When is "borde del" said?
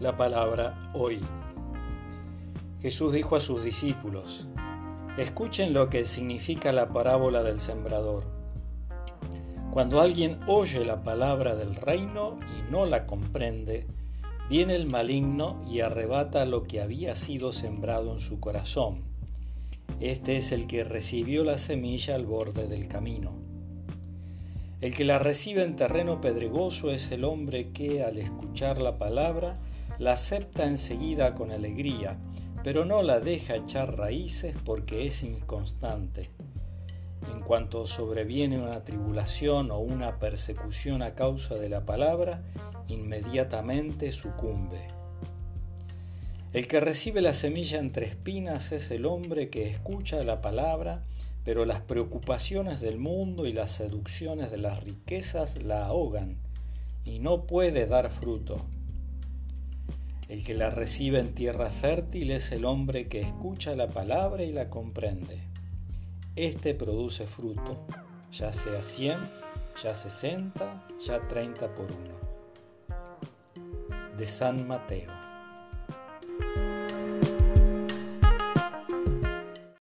22.24-22.88